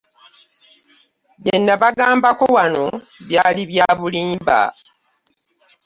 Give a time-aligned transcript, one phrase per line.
[1.43, 2.85] Bye nabagambako wano
[3.27, 4.59] byali bya bulimba.